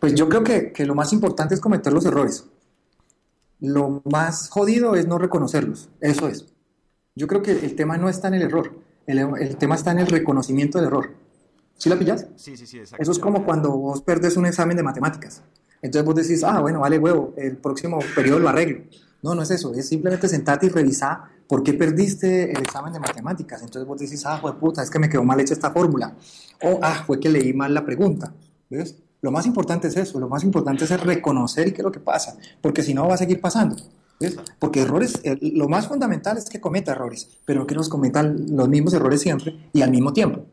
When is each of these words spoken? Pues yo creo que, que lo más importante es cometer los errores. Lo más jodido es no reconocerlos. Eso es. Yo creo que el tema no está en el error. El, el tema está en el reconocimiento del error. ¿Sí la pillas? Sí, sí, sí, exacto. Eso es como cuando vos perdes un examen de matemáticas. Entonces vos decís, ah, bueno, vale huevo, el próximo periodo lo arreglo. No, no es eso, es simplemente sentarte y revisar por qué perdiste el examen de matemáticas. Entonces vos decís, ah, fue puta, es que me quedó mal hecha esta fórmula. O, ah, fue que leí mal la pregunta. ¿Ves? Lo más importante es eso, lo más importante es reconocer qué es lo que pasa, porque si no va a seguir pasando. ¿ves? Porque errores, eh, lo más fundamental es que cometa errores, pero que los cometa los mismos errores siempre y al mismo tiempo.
Pues 0.00 0.14
yo 0.14 0.28
creo 0.28 0.42
que, 0.42 0.72
que 0.72 0.86
lo 0.86 0.94
más 0.94 1.12
importante 1.12 1.54
es 1.54 1.60
cometer 1.60 1.92
los 1.92 2.06
errores. 2.06 2.46
Lo 3.60 4.02
más 4.10 4.48
jodido 4.48 4.96
es 4.96 5.06
no 5.06 5.18
reconocerlos. 5.18 5.90
Eso 6.00 6.26
es. 6.26 6.46
Yo 7.14 7.26
creo 7.26 7.42
que 7.42 7.52
el 7.52 7.76
tema 7.76 7.98
no 7.98 8.08
está 8.08 8.28
en 8.28 8.34
el 8.34 8.42
error. 8.42 8.72
El, 9.06 9.18
el 9.18 9.56
tema 9.56 9.74
está 9.74 9.92
en 9.92 9.98
el 9.98 10.06
reconocimiento 10.06 10.78
del 10.78 10.86
error. 10.86 11.10
¿Sí 11.76 11.88
la 11.88 11.98
pillas? 11.98 12.26
Sí, 12.36 12.56
sí, 12.56 12.66
sí, 12.66 12.78
exacto. 12.78 13.02
Eso 13.02 13.12
es 13.12 13.18
como 13.18 13.44
cuando 13.44 13.70
vos 13.70 14.02
perdes 14.02 14.36
un 14.36 14.46
examen 14.46 14.76
de 14.76 14.82
matemáticas. 14.82 15.42
Entonces 15.82 16.04
vos 16.04 16.14
decís, 16.14 16.44
ah, 16.44 16.60
bueno, 16.60 16.80
vale 16.80 16.98
huevo, 16.98 17.32
el 17.36 17.56
próximo 17.56 17.98
periodo 18.14 18.38
lo 18.38 18.48
arreglo. 18.48 18.84
No, 19.22 19.34
no 19.34 19.42
es 19.42 19.50
eso, 19.50 19.72
es 19.74 19.88
simplemente 19.88 20.28
sentarte 20.28 20.66
y 20.66 20.68
revisar 20.70 21.24
por 21.46 21.62
qué 21.62 21.74
perdiste 21.74 22.52
el 22.52 22.58
examen 22.58 22.92
de 22.92 23.00
matemáticas. 23.00 23.62
Entonces 23.62 23.86
vos 23.86 23.98
decís, 23.98 24.24
ah, 24.26 24.38
fue 24.38 24.58
puta, 24.58 24.82
es 24.82 24.90
que 24.90 24.98
me 24.98 25.08
quedó 25.08 25.24
mal 25.24 25.40
hecha 25.40 25.54
esta 25.54 25.70
fórmula. 25.70 26.14
O, 26.62 26.78
ah, 26.82 27.02
fue 27.06 27.18
que 27.18 27.28
leí 27.28 27.52
mal 27.52 27.74
la 27.74 27.84
pregunta. 27.84 28.32
¿Ves? 28.68 28.96
Lo 29.22 29.30
más 29.30 29.46
importante 29.46 29.88
es 29.88 29.96
eso, 29.96 30.18
lo 30.18 30.28
más 30.28 30.44
importante 30.44 30.84
es 30.84 31.00
reconocer 31.00 31.72
qué 31.72 31.82
es 31.82 31.84
lo 31.84 31.92
que 31.92 32.00
pasa, 32.00 32.36
porque 32.60 32.82
si 32.82 32.94
no 32.94 33.06
va 33.06 33.14
a 33.14 33.18
seguir 33.18 33.40
pasando. 33.40 33.76
¿ves? 34.18 34.36
Porque 34.58 34.82
errores, 34.82 35.20
eh, 35.24 35.38
lo 35.40 35.68
más 35.68 35.88
fundamental 35.88 36.38
es 36.38 36.48
que 36.48 36.60
cometa 36.60 36.92
errores, 36.92 37.28
pero 37.44 37.66
que 37.66 37.74
los 37.74 37.88
cometa 37.88 38.22
los 38.22 38.68
mismos 38.68 38.94
errores 38.94 39.20
siempre 39.20 39.58
y 39.72 39.82
al 39.82 39.90
mismo 39.90 40.12
tiempo. 40.12 40.44